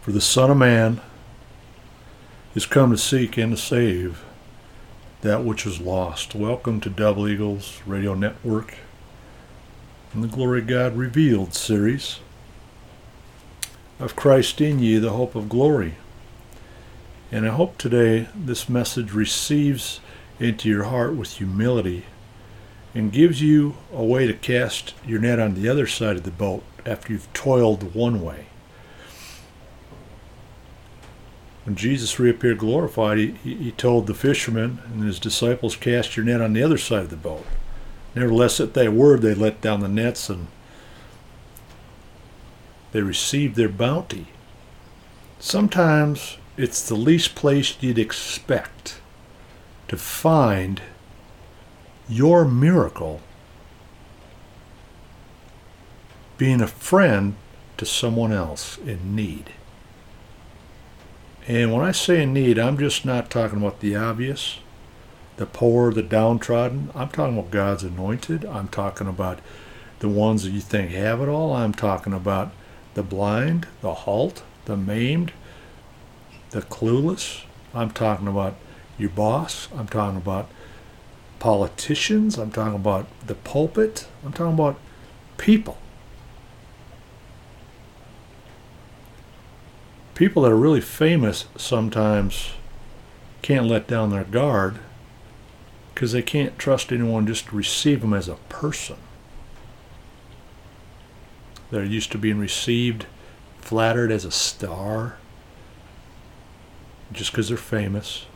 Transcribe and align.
For 0.00 0.12
the 0.12 0.20
Son 0.22 0.50
of 0.50 0.56
Man 0.56 1.02
is 2.54 2.64
come 2.64 2.90
to 2.90 2.96
seek 2.96 3.36
and 3.36 3.54
to 3.54 3.62
save 3.62 4.24
that 5.20 5.44
which 5.44 5.66
is 5.66 5.78
lost. 5.78 6.34
Welcome 6.34 6.80
to 6.80 6.88
Double 6.88 7.28
Eagles 7.28 7.82
Radio 7.84 8.14
Network 8.14 8.78
and 10.14 10.24
the 10.24 10.28
Glory 10.28 10.60
of 10.60 10.68
God 10.68 10.96
Revealed 10.96 11.52
series 11.52 12.20
of 13.98 14.16
Christ 14.16 14.62
in 14.62 14.78
ye, 14.78 14.96
the 14.96 15.10
hope 15.10 15.34
of 15.34 15.50
glory. 15.50 15.96
And 17.30 17.46
I 17.46 17.50
hope 17.50 17.76
today 17.76 18.26
this 18.34 18.70
message 18.70 19.12
receives 19.12 20.00
into 20.38 20.66
your 20.66 20.84
heart 20.84 21.14
with 21.14 21.34
humility 21.34 22.06
and 22.94 23.12
gives 23.12 23.42
you 23.42 23.76
a 23.92 24.02
way 24.02 24.26
to 24.26 24.32
cast 24.32 24.94
your 25.06 25.20
net 25.20 25.38
on 25.38 25.52
the 25.52 25.68
other 25.68 25.86
side 25.86 26.16
of 26.16 26.22
the 26.22 26.30
boat 26.30 26.62
after 26.86 27.12
you've 27.12 27.30
toiled 27.34 27.94
one 27.94 28.22
way. 28.22 28.46
When 31.70 31.76
Jesus 31.76 32.18
reappeared 32.18 32.58
glorified, 32.58 33.18
he, 33.18 33.30
he 33.44 33.70
told 33.70 34.08
the 34.08 34.12
fishermen 34.12 34.80
and 34.86 35.04
his 35.04 35.20
disciples, 35.20 35.76
Cast 35.76 36.16
your 36.16 36.26
net 36.26 36.40
on 36.40 36.52
the 36.52 36.64
other 36.64 36.76
side 36.76 37.04
of 37.04 37.10
the 37.10 37.16
boat. 37.16 37.46
Nevertheless, 38.12 38.58
at 38.58 38.74
that 38.74 38.92
word, 38.92 39.22
they 39.22 39.34
let 39.34 39.60
down 39.60 39.78
the 39.78 39.88
nets 39.88 40.28
and 40.28 40.48
they 42.90 43.02
received 43.02 43.54
their 43.54 43.68
bounty. 43.68 44.26
Sometimes 45.38 46.38
it's 46.56 46.88
the 46.88 46.96
least 46.96 47.36
place 47.36 47.80
you'd 47.80 48.00
expect 48.00 49.00
to 49.86 49.96
find 49.96 50.82
your 52.08 52.44
miracle 52.44 53.20
being 56.36 56.60
a 56.60 56.66
friend 56.66 57.36
to 57.76 57.86
someone 57.86 58.32
else 58.32 58.76
in 58.78 59.14
need. 59.14 59.52
And 61.50 61.72
when 61.72 61.84
I 61.84 61.90
say 61.90 62.22
in 62.22 62.32
need, 62.32 62.60
I'm 62.60 62.78
just 62.78 63.04
not 63.04 63.28
talking 63.28 63.58
about 63.58 63.80
the 63.80 63.96
obvious, 63.96 64.60
the 65.36 65.46
poor, 65.46 65.92
the 65.92 66.00
downtrodden. 66.00 66.92
I'm 66.94 67.08
talking 67.08 67.36
about 67.36 67.50
God's 67.50 67.82
anointed. 67.82 68.44
I'm 68.44 68.68
talking 68.68 69.08
about 69.08 69.40
the 69.98 70.08
ones 70.08 70.44
that 70.44 70.50
you 70.50 70.60
think 70.60 70.92
have 70.92 71.20
it 71.20 71.28
all. 71.28 71.52
I'm 71.52 71.74
talking 71.74 72.12
about 72.12 72.52
the 72.94 73.02
blind, 73.02 73.66
the 73.80 73.94
halt, 73.94 74.44
the 74.66 74.76
maimed, 74.76 75.32
the 76.50 76.62
clueless. 76.62 77.42
I'm 77.74 77.90
talking 77.90 78.28
about 78.28 78.54
your 78.96 79.10
boss. 79.10 79.66
I'm 79.76 79.88
talking 79.88 80.18
about 80.18 80.48
politicians. 81.40 82.38
I'm 82.38 82.52
talking 82.52 82.76
about 82.76 83.08
the 83.26 83.34
pulpit. 83.34 84.06
I'm 84.24 84.32
talking 84.32 84.54
about 84.54 84.78
people. 85.36 85.78
People 90.20 90.42
that 90.42 90.52
are 90.52 90.56
really 90.56 90.82
famous 90.82 91.46
sometimes 91.56 92.50
can't 93.40 93.64
let 93.64 93.86
down 93.86 94.10
their 94.10 94.22
guard 94.22 94.78
because 95.94 96.12
they 96.12 96.20
can't 96.20 96.58
trust 96.58 96.92
anyone 96.92 97.26
just 97.26 97.46
to 97.46 97.56
receive 97.56 98.02
them 98.02 98.12
as 98.12 98.28
a 98.28 98.34
person. 98.50 98.98
They're 101.70 101.86
used 101.86 102.12
to 102.12 102.18
being 102.18 102.38
received, 102.38 103.06
flattered 103.62 104.12
as 104.12 104.26
a 104.26 104.30
star, 104.30 105.16
just 107.10 107.32
because 107.32 107.48
they're 107.48 107.56
famous. 107.56 108.26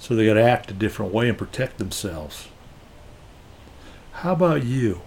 So 0.00 0.16
they 0.16 0.26
got 0.26 0.34
to 0.34 0.42
act 0.42 0.72
a 0.72 0.74
different 0.74 1.14
way 1.14 1.28
and 1.28 1.38
protect 1.38 1.78
themselves. 1.78 2.48
How 4.10 4.32
about 4.32 4.64
you? 4.64 5.02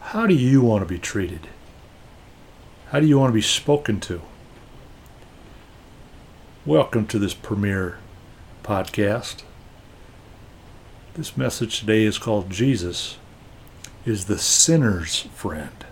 How 0.00 0.26
do 0.26 0.34
you 0.34 0.62
want 0.62 0.82
to 0.82 0.92
be 0.92 0.98
treated? 0.98 1.46
How 2.88 2.98
do 2.98 3.06
you 3.06 3.20
want 3.20 3.30
to 3.30 3.34
be 3.34 3.40
spoken 3.40 4.00
to? 4.00 4.20
Welcome 6.66 7.06
to 7.06 7.20
this 7.20 7.34
premiere 7.34 7.98
podcast. 8.64 9.42
This 11.14 11.36
message 11.36 11.78
today 11.78 12.02
is 12.02 12.18
called 12.18 12.50
Jesus 12.50 13.16
is 14.04 14.26
the 14.26 14.38
sinner's 14.38 15.20
friend. 15.34 15.86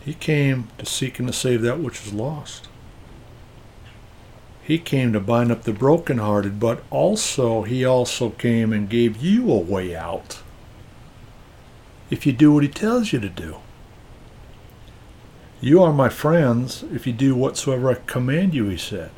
He 0.00 0.14
came 0.14 0.68
to 0.78 0.86
seek 0.86 1.18
and 1.18 1.28
to 1.28 1.34
save 1.34 1.60
that 1.62 1.80
which 1.80 2.02
was 2.02 2.14
lost. 2.14 2.68
He 4.62 4.78
came 4.78 5.12
to 5.12 5.20
bind 5.20 5.52
up 5.52 5.62
the 5.62 5.74
brokenhearted, 5.74 6.58
but 6.58 6.82
also 6.90 7.62
he 7.62 7.84
also 7.84 8.30
came 8.30 8.72
and 8.72 8.88
gave 8.88 9.18
you 9.18 9.52
a 9.52 9.58
way 9.58 9.94
out. 9.94 10.40
If 12.08 12.24
you 12.24 12.32
do 12.32 12.52
what 12.52 12.62
he 12.64 12.70
tells 12.70 13.12
you 13.12 13.20
to 13.20 13.28
do. 13.28 13.58
You 15.60 15.82
are 15.82 15.92
my 15.92 16.08
friends 16.08 16.84
if 16.92 17.06
you 17.06 17.12
do 17.12 17.34
whatsoever 17.34 17.90
I 17.90 17.94
command 17.94 18.54
you, 18.54 18.68
he 18.68 18.76
said. 18.76 19.10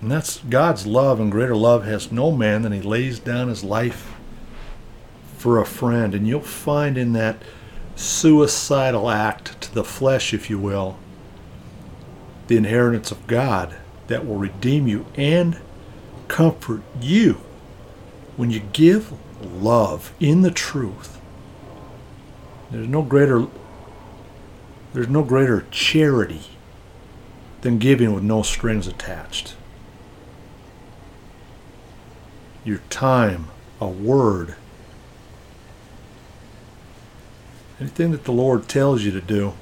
And 0.00 0.10
that's 0.10 0.38
God's 0.38 0.86
love, 0.86 1.18
and 1.18 1.32
greater 1.32 1.56
love 1.56 1.84
has 1.84 2.12
no 2.12 2.30
man 2.30 2.62
than 2.62 2.72
he 2.72 2.82
lays 2.82 3.18
down 3.18 3.48
his 3.48 3.64
life 3.64 4.14
for 5.38 5.58
a 5.58 5.66
friend. 5.66 6.14
And 6.14 6.28
you'll 6.28 6.40
find 6.40 6.98
in 6.98 7.14
that 7.14 7.42
suicidal 7.96 9.10
act 9.10 9.60
to 9.62 9.74
the 9.74 9.84
flesh, 9.84 10.34
if 10.34 10.50
you 10.50 10.58
will, 10.58 10.98
the 12.48 12.56
inheritance 12.56 13.10
of 13.10 13.26
God 13.26 13.76
that 14.08 14.26
will 14.26 14.36
redeem 14.36 14.86
you 14.86 15.06
and 15.16 15.58
comfort 16.28 16.82
you 17.00 17.40
when 18.36 18.50
you 18.50 18.60
give 18.60 19.12
love 19.42 20.12
in 20.20 20.42
the 20.42 20.50
truth. 20.50 21.13
There's 22.74 22.88
no 22.88 23.02
greater 23.02 23.46
there's 24.92 25.08
no 25.08 25.22
greater 25.22 25.64
charity 25.70 26.42
than 27.60 27.78
giving 27.78 28.12
with 28.12 28.24
no 28.24 28.42
strings 28.42 28.88
attached. 28.88 29.54
Your 32.64 32.78
time, 32.90 33.46
a 33.80 33.86
word, 33.86 34.56
anything 37.78 38.10
that 38.10 38.24
the 38.24 38.32
Lord 38.32 38.66
tells 38.66 39.04
you 39.04 39.12
to 39.12 39.20
do. 39.20 39.52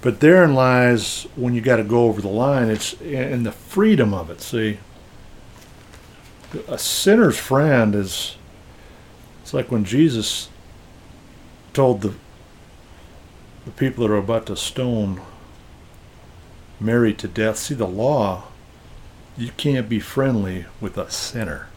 But 0.00 0.18
therein 0.18 0.54
lies 0.54 1.28
when 1.36 1.54
you 1.54 1.60
got 1.60 1.76
to 1.76 1.84
go 1.84 2.06
over 2.06 2.20
the 2.20 2.26
line. 2.26 2.68
It's 2.68 2.94
in 2.94 3.44
the 3.44 3.52
freedom 3.52 4.12
of 4.12 4.28
it. 4.28 4.40
See, 4.40 4.78
a 6.66 6.78
sinner's 6.78 7.38
friend 7.38 7.94
is. 7.94 8.34
It's 9.42 9.54
like 9.54 9.70
when 9.70 9.84
Jesus 9.84 10.48
told 11.78 12.00
the 12.00 12.12
the 13.64 13.70
people 13.70 14.04
that 14.04 14.12
are 14.12 14.16
about 14.16 14.46
to 14.46 14.56
stone 14.56 15.20
Mary 16.80 17.14
to 17.14 17.28
death. 17.28 17.56
See, 17.56 17.74
the 17.74 17.86
law. 17.86 18.48
You 19.36 19.52
can't 19.56 19.88
be 19.88 20.00
friendly 20.00 20.64
with 20.80 20.98
a 20.98 21.08
sinner. 21.08 21.68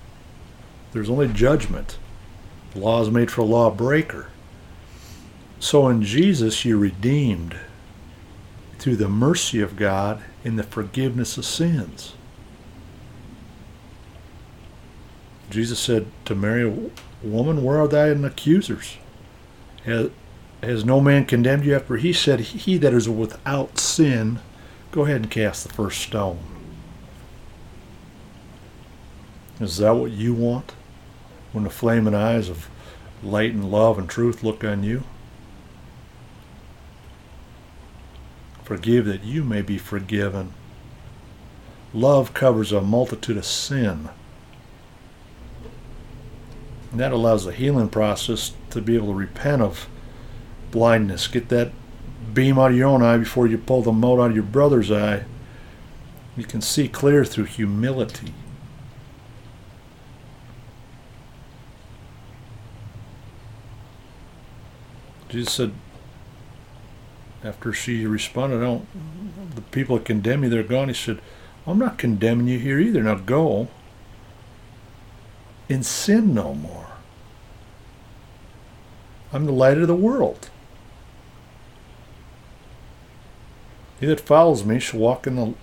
There's 0.91 1.07
only 1.07 1.27
judgment. 1.27 1.99
The 2.71 2.79
law 2.79 3.03
is 3.03 3.11
made 3.11 3.29
for 3.29 3.41
a 3.41 3.45
lawbreaker. 3.45 4.29
So 5.59 5.87
in 5.87 6.01
Jesus, 6.01 6.65
you're 6.65 6.79
redeemed 6.79 7.57
through 8.79 8.95
the 8.95 9.07
mercy 9.07 9.61
of 9.61 9.75
God 9.75 10.23
in 10.43 10.55
the 10.55 10.63
forgiveness 10.63 11.37
of 11.37 11.45
sins. 11.45 12.13
Jesus 15.51 15.77
said 15.77 16.07
to 16.25 16.33
Mary, 16.33 16.89
Woman, 17.21 17.63
where 17.63 17.79
are 17.79 17.87
thy 17.87 18.07
accusers? 18.07 18.97
Has, 19.85 20.09
has 20.61 20.85
no 20.85 21.01
man 21.01 21.25
condemned 21.25 21.65
you 21.65 21.75
after 21.75 21.97
he 21.97 22.13
said, 22.13 22.39
He 22.39 22.77
that 22.77 22.93
is 22.93 23.09
without 23.09 23.79
sin, 23.79 24.39
go 24.91 25.05
ahead 25.05 25.21
and 25.21 25.31
cast 25.31 25.67
the 25.67 25.73
first 25.73 26.01
stone. 26.01 26.39
Is 29.59 29.77
that 29.77 29.91
what 29.91 30.11
you 30.11 30.33
want 30.33 30.73
when 31.51 31.63
the 31.63 31.69
flaming 31.69 32.15
eyes 32.15 32.49
of 32.49 32.69
light 33.23 33.53
and 33.53 33.71
love 33.71 33.97
and 33.97 34.09
truth 34.09 34.43
look 34.43 34.63
on 34.63 34.83
you? 34.83 35.03
Forgive 38.63 39.05
that 39.05 39.23
you 39.23 39.43
may 39.43 39.61
be 39.61 39.77
forgiven. 39.77 40.53
Love 41.93 42.33
covers 42.33 42.71
a 42.71 42.81
multitude 42.81 43.37
of 43.37 43.45
sin. 43.45 44.09
And 46.91 46.99
that 46.99 47.11
allows 47.11 47.45
the 47.45 47.53
healing 47.53 47.89
process 47.89 48.53
to 48.69 48.81
be 48.81 48.95
able 48.95 49.07
to 49.07 49.13
repent 49.13 49.61
of 49.61 49.87
blindness. 50.71 51.27
Get 51.27 51.49
that 51.49 51.71
beam 52.33 52.59
out 52.59 52.71
of 52.71 52.77
your 52.77 52.87
own 52.87 53.01
eye 53.01 53.17
before 53.17 53.47
you 53.47 53.57
pull 53.57 53.81
the 53.81 53.91
mote 53.91 54.19
out 54.19 54.29
of 54.31 54.35
your 54.35 54.43
brother's 54.43 54.91
eye. 54.91 55.25
You 56.35 56.43
can 56.43 56.61
see 56.61 56.87
clear 56.87 57.25
through 57.25 57.45
humility. 57.45 58.33
Jesus 65.29 65.53
said, 65.53 65.73
after 67.43 67.71
she 67.71 68.05
responded, 68.05 68.57
I 68.57 68.65
don't, 68.65 69.55
the 69.55 69.61
people 69.61 69.97
that 69.97 70.05
condemn 70.05 70.43
you, 70.43 70.49
they're 70.49 70.63
gone. 70.63 70.89
He 70.89 70.93
said, 70.93 71.21
I'm 71.65 71.79
not 71.79 71.97
condemning 71.97 72.47
you 72.47 72.59
here 72.59 72.79
either. 72.79 73.01
Now 73.01 73.15
go 73.15 73.69
and 75.73 75.85
sin 75.85 76.33
no 76.33 76.53
more. 76.53 76.87
I'm 79.33 79.45
the 79.45 79.53
light 79.53 79.77
of 79.77 79.87
the 79.87 79.95
world. 79.95 80.49
He 83.99 84.05
that 84.07 84.19
follows 84.19 84.65
me 84.65 84.79
shall 84.79 84.99
walk 84.99 85.27
in 85.27 85.35
the 85.35 85.53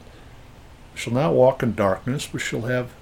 shall 0.94 1.12
not 1.12 1.34
walk 1.34 1.62
in 1.62 1.74
darkness, 1.74 2.26
but 2.26 2.40
shall 2.40 2.62
have 2.62 2.92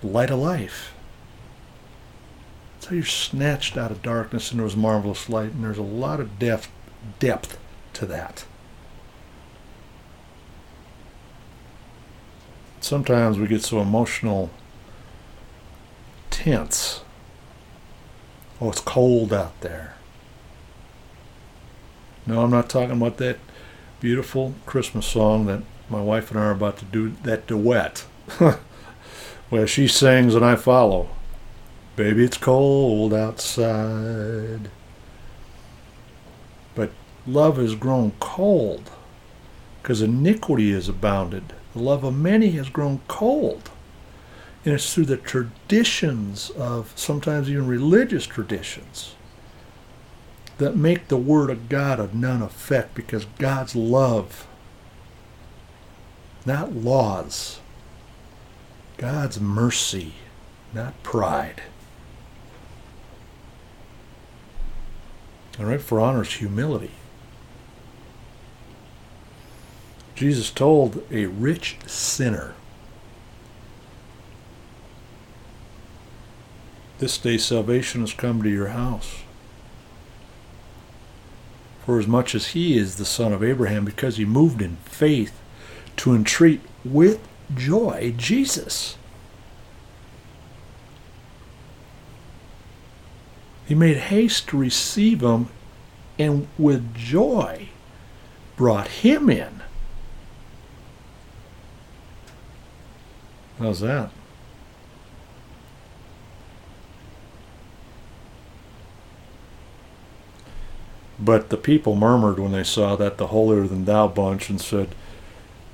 the 0.00 0.06
light 0.06 0.30
of 0.30 0.38
life. 0.38 0.94
That's 2.74 2.86
how 2.86 2.94
you're 2.96 3.04
snatched 3.04 3.76
out 3.76 3.90
of 3.90 4.02
darkness 4.02 4.50
into 4.50 4.64
his 4.64 4.76
marvelous 4.76 5.28
light, 5.28 5.52
and 5.52 5.62
there's 5.62 5.78
a 5.78 5.82
lot 5.82 6.20
of 6.20 6.38
depth 6.38 6.70
depth 7.18 7.58
to 7.94 8.06
that. 8.06 8.44
Sometimes 12.80 13.38
we 13.38 13.46
get 13.46 13.62
so 13.62 13.80
emotional 13.80 14.50
tense. 16.32 17.02
Oh, 18.60 18.70
it's 18.70 18.80
cold 18.80 19.32
out 19.32 19.60
there. 19.60 19.94
No, 22.26 22.42
I'm 22.42 22.50
not 22.50 22.68
talking 22.68 22.96
about 22.96 23.18
that 23.18 23.38
beautiful 24.00 24.54
Christmas 24.66 25.06
song 25.06 25.46
that 25.46 25.62
my 25.88 26.00
wife 26.00 26.30
and 26.30 26.40
I 26.40 26.44
are 26.44 26.50
about 26.50 26.78
to 26.78 26.84
do, 26.84 27.10
that 27.22 27.46
duet. 27.46 28.04
where 29.52 29.66
she 29.66 29.86
sings 29.86 30.34
and 30.34 30.42
I 30.42 30.56
follow. 30.56 31.10
Baby, 31.94 32.24
it's 32.24 32.38
cold 32.38 33.12
outside. 33.12 34.70
But 36.74 36.90
love 37.26 37.58
has 37.58 37.74
grown 37.74 38.12
cold 38.18 38.90
because 39.82 40.00
iniquity 40.00 40.72
has 40.72 40.88
abounded. 40.88 41.52
The 41.74 41.82
love 41.82 42.02
of 42.02 42.16
many 42.16 42.52
has 42.52 42.70
grown 42.70 43.02
cold. 43.08 43.70
And 44.64 44.74
it's 44.74 44.94
through 44.94 45.06
the 45.06 45.16
traditions 45.16 46.50
of 46.50 46.92
sometimes 46.94 47.50
even 47.50 47.66
religious 47.66 48.26
traditions 48.26 49.14
that 50.58 50.76
make 50.76 51.08
the 51.08 51.16
Word 51.16 51.50
of 51.50 51.68
God 51.68 51.98
of 51.98 52.14
none 52.14 52.42
effect 52.42 52.94
because 52.94 53.24
God's 53.38 53.74
love, 53.74 54.46
not 56.46 56.72
laws, 56.72 57.58
God's 58.96 59.40
mercy, 59.40 60.14
not 60.72 61.02
pride. 61.02 61.62
All 65.58 65.66
right, 65.66 65.80
for 65.80 65.98
honor 66.00 66.22
is 66.22 66.34
humility. 66.34 66.92
Jesus 70.14 70.50
told 70.50 71.02
a 71.10 71.26
rich 71.26 71.78
sinner, 71.86 72.54
This 77.02 77.18
day 77.18 77.36
salvation 77.36 78.02
has 78.02 78.12
come 78.12 78.44
to 78.44 78.48
your 78.48 78.68
house. 78.68 79.22
For 81.84 81.98
as 81.98 82.06
much 82.06 82.32
as 82.32 82.50
he 82.54 82.78
is 82.78 82.94
the 82.94 83.04
son 83.04 83.32
of 83.32 83.42
Abraham, 83.42 83.84
because 83.84 84.18
he 84.18 84.24
moved 84.24 84.62
in 84.62 84.76
faith 84.84 85.36
to 85.96 86.14
entreat 86.14 86.60
with 86.84 87.18
joy 87.56 88.14
Jesus. 88.16 88.96
He 93.66 93.74
made 93.74 93.96
haste 93.96 94.46
to 94.50 94.56
receive 94.56 95.22
him 95.22 95.48
and 96.20 96.46
with 96.56 96.94
joy 96.94 97.70
brought 98.54 98.86
him 98.86 99.28
in. 99.28 99.60
How's 103.58 103.80
that? 103.80 104.12
But 111.22 111.50
the 111.50 111.56
people 111.56 111.94
murmured 111.94 112.38
when 112.38 112.52
they 112.52 112.64
saw 112.64 112.96
that 112.96 113.16
the 113.16 113.28
holier 113.28 113.66
than 113.66 113.84
thou 113.84 114.08
bunch 114.08 114.50
and 114.50 114.60
said, 114.60 114.94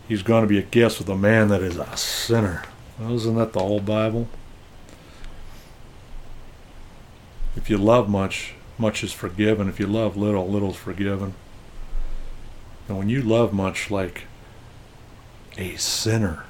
He's 0.07 0.23
going 0.23 0.43
to 0.43 0.49
be 0.49 0.59
a 0.59 0.63
guest 0.63 0.99
with 0.99 1.09
a 1.09 1.17
man 1.17 1.49
that 1.49 1.63
is 1.63 1.77
a 1.77 1.97
sinner. 1.97 2.65
Well, 2.99 3.15
isn't 3.15 3.37
that 3.37 3.53
the 3.53 3.61
whole 3.61 3.81
Bible? 3.81 4.29
If 7.57 7.69
you 7.69 7.79
love 7.79 8.09
much, 8.09 8.55
much 8.79 9.05
is 9.05 9.13
forgiven. 9.13 9.69
If 9.69 9.79
you 9.79 9.87
love 9.87 10.17
little, 10.17 10.49
little 10.49 10.71
is 10.71 10.77
forgiven. 10.77 11.35
And 12.89 12.99
when 12.99 13.09
you 13.09 13.23
love 13.23 13.53
much 13.53 13.91
like 13.91 14.25
a 15.57 15.77
sinner, 15.77 16.45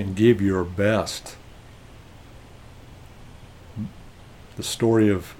and 0.00 0.16
give 0.16 0.40
your 0.40 0.64
best. 0.64 1.36
The 4.56 4.62
story 4.62 5.08
of 5.08 5.34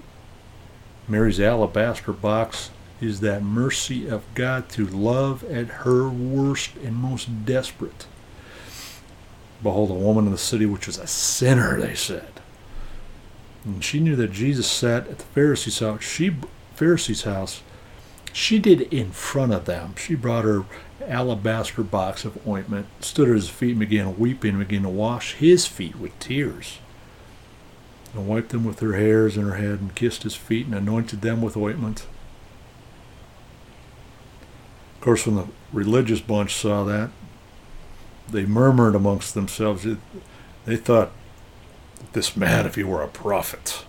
Mary's 1.11 1.39
alabaster 1.39 2.13
box 2.13 2.71
is 3.01 3.19
that 3.19 3.43
mercy 3.43 4.07
of 4.07 4.23
God 4.33 4.69
to 4.69 4.85
love 4.85 5.43
at 5.43 5.67
her 5.67 6.07
worst 6.07 6.75
and 6.77 6.95
most 6.95 7.45
desperate. 7.45 8.05
Behold, 9.61 9.91
a 9.91 9.93
woman 9.93 10.25
in 10.25 10.31
the 10.31 10.37
city 10.37 10.65
which 10.65 10.87
was 10.87 10.97
a 10.97 11.07
sinner, 11.07 11.79
they 11.79 11.95
said. 11.95 12.41
And 13.65 13.83
she 13.83 13.99
knew 13.99 14.15
that 14.15 14.31
Jesus 14.31 14.69
sat 14.69 15.07
at 15.07 15.17
the 15.19 15.23
Pharisee's 15.25 15.79
house. 15.79 16.01
She 16.03 16.35
Pharisee's 16.75 17.23
house. 17.23 17.61
She 18.33 18.57
did 18.57 18.81
it 18.81 18.93
in 18.93 19.11
front 19.11 19.53
of 19.53 19.65
them. 19.65 19.95
She 19.97 20.15
brought 20.15 20.45
her 20.45 20.63
alabaster 21.05 21.83
box 21.83 22.25
of 22.25 22.47
ointment, 22.47 22.87
stood 23.01 23.29
at 23.29 23.35
his 23.35 23.49
feet, 23.49 23.71
and 23.71 23.79
began 23.79 24.17
weeping, 24.17 24.51
and 24.51 24.67
began 24.67 24.83
to 24.83 24.89
wash 24.89 25.33
his 25.33 25.67
feet 25.67 25.97
with 25.97 26.17
tears, 26.19 26.79
and 28.13 28.27
wiped 28.27 28.49
them 28.49 28.65
with 28.65 28.79
her 28.79 28.93
hairs 28.93 29.37
in 29.37 29.43
her 29.43 29.55
head, 29.55 29.79
and 29.79 29.95
kissed 29.95 30.23
his 30.23 30.35
feet, 30.35 30.65
and 30.65 30.75
anointed 30.75 31.21
them 31.21 31.41
with 31.41 31.55
ointment. 31.55 32.05
Of 34.95 35.01
course, 35.01 35.25
when 35.25 35.35
the 35.35 35.47
religious 35.73 36.21
bunch 36.21 36.53
saw 36.53 36.83
that, 36.83 37.09
they 38.29 38.45
murmured 38.45 38.95
amongst 38.95 39.33
themselves. 39.33 39.85
They 40.65 40.75
thought 40.75 41.11
this 42.13 42.35
man, 42.35 42.65
if 42.65 42.75
he 42.75 42.83
were 42.83 43.01
a 43.01 43.07
prophet, 43.07 43.85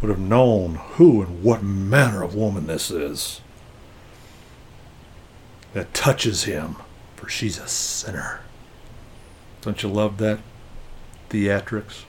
would 0.00 0.08
have 0.08 0.18
known 0.18 0.76
who 0.76 1.22
and 1.22 1.42
what 1.42 1.62
manner 1.62 2.22
of 2.22 2.34
woman 2.34 2.66
this 2.66 2.90
is 2.90 3.40
that 5.74 5.92
touches 5.92 6.44
him, 6.44 6.76
for 7.16 7.28
she's 7.28 7.58
a 7.58 7.68
sinner. 7.68 8.40
Don't 9.60 9.82
you 9.82 9.88
love 9.88 10.18
that 10.18 10.38
theatrics? 11.28 12.04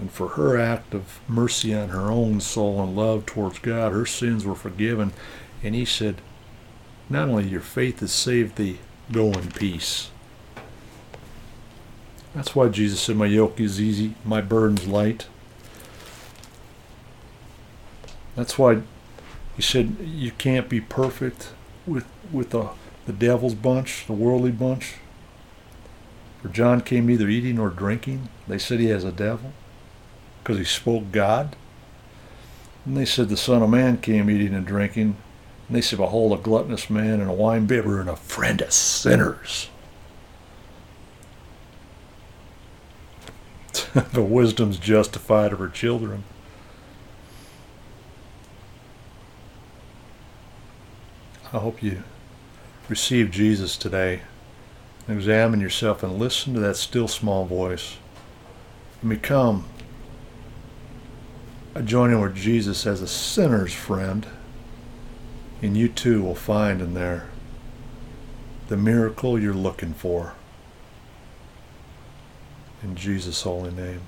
And 0.00 0.10
for 0.10 0.30
her 0.30 0.58
act 0.58 0.94
of 0.94 1.20
mercy 1.28 1.74
on 1.74 1.90
her 1.90 2.10
own 2.10 2.40
soul 2.40 2.82
and 2.82 2.96
love 2.96 3.26
towards 3.26 3.58
God, 3.58 3.92
her 3.92 4.06
sins 4.06 4.44
were 4.44 4.54
forgiven. 4.54 5.12
And 5.62 5.74
he 5.74 5.84
said, 5.84 6.20
Not 7.08 7.28
only 7.28 7.48
your 7.48 7.60
faith 7.60 8.00
has 8.00 8.12
saved 8.12 8.56
thee, 8.56 8.80
go 9.12 9.32
in 9.32 9.50
peace. 9.52 10.10
That's 12.34 12.56
why 12.56 12.68
Jesus 12.68 13.00
said, 13.00 13.16
My 13.16 13.26
yoke 13.26 13.60
is 13.60 13.80
easy, 13.80 14.14
my 14.24 14.40
burden's 14.40 14.86
light. 14.86 15.28
That's 18.34 18.58
why 18.58 18.82
he 19.54 19.62
said 19.62 19.96
you 20.00 20.32
can't 20.32 20.68
be 20.68 20.80
perfect 20.80 21.52
with 21.86 22.06
with 22.32 22.50
the 22.50 22.70
the 23.06 23.12
devil's 23.12 23.54
bunch, 23.54 24.06
the 24.06 24.12
worldly 24.12 24.50
bunch. 24.50 24.94
For 26.42 26.48
John 26.48 26.80
came 26.80 27.06
neither 27.06 27.28
eating 27.28 27.56
nor 27.56 27.70
drinking. 27.70 28.28
They 28.48 28.58
said 28.58 28.80
he 28.80 28.86
has 28.86 29.04
a 29.04 29.12
devil 29.12 29.52
because 30.44 30.58
he 30.58 30.64
spoke 30.64 31.10
God. 31.10 31.56
And 32.84 32.96
they 32.98 33.06
said 33.06 33.30
the 33.30 33.36
Son 33.36 33.62
of 33.62 33.70
Man 33.70 33.96
came 33.96 34.28
eating 34.28 34.52
and 34.54 34.66
drinking. 34.66 35.16
And 35.68 35.76
they 35.76 35.80
said, 35.80 35.98
Behold, 35.98 36.38
a 36.38 36.42
gluttonous 36.42 36.90
man 36.90 37.22
and 37.22 37.30
a 37.30 37.34
winebibber 37.34 37.98
and 37.98 38.10
a 38.10 38.16
friend 38.16 38.60
of 38.60 38.70
sinners. 38.70 39.70
the 44.12 44.22
wisdom's 44.22 44.78
justified 44.78 45.54
of 45.54 45.58
her 45.60 45.68
children. 45.68 46.24
I 51.54 51.58
hope 51.58 51.82
you 51.82 52.02
receive 52.90 53.30
Jesus 53.30 53.78
today. 53.78 54.20
Examine 55.08 55.60
yourself 55.60 56.02
and 56.02 56.18
listen 56.18 56.52
to 56.52 56.60
that 56.60 56.76
still 56.76 57.08
small 57.08 57.46
voice. 57.46 57.96
And 59.00 59.08
become 59.10 59.64
joining 61.82 62.20
with 62.20 62.36
Jesus 62.36 62.86
as 62.86 63.00
a 63.00 63.08
sinner's 63.08 63.74
friend. 63.74 64.26
And 65.62 65.76
you 65.76 65.88
too 65.88 66.22
will 66.22 66.34
find 66.34 66.80
in 66.80 66.94
there 66.94 67.28
the 68.68 68.76
miracle 68.76 69.38
you're 69.38 69.54
looking 69.54 69.94
for. 69.94 70.34
In 72.82 72.96
Jesus' 72.96 73.42
holy 73.42 73.70
name. 73.70 74.02